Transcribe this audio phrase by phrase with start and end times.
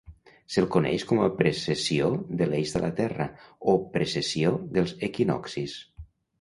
[0.53, 2.09] Se'l coneix com a precessió
[2.41, 3.29] de l'eix de la Terra,
[3.75, 5.81] o precessió dels equinoccis.